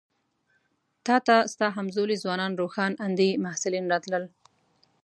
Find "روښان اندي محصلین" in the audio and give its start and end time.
2.61-3.85